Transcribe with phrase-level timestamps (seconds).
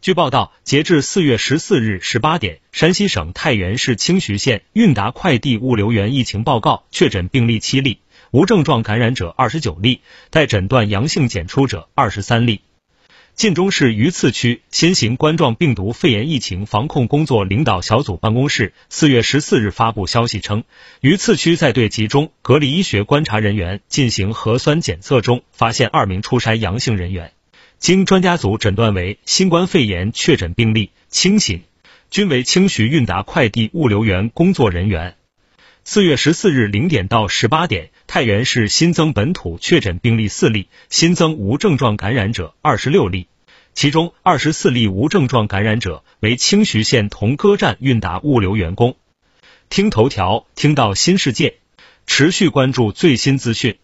[0.00, 7.98] 据报道，截至四月十四日十八点，山西省太原市清徐县韵达快递物流园疫情报告确诊病例七例，
[8.30, 10.00] 无症状感染者二十九例，
[10.30, 12.60] 待诊断阳性检出者二十三例。
[13.34, 20.62] 晋中市榆次区新型冠状病毒肺炎疫情防控工作领导小组办公室四月十四日发布消息称，
[21.00, 27.32] 榆次区在对集中隔离医学观察人员进行核酸检测中，发现二名出筛阳性人员。
[27.78, 31.62] 经专家组诊断为新冠肺炎确诊病例，清醒，
[32.10, 35.14] 均为清徐韵达快递物流园工作人员。
[35.84, 43.28] 四月十四日零点到十八点，太原市新增本土确诊病例四例，新增无症状感染者二十六例，
[43.74, 48.96] 其中二十四例无症状感染者为清徐县同歌站韵达物流员工。
[49.70, 51.54] 听头条，听到新世界，
[52.06, 53.78] 持续关注最新资讯。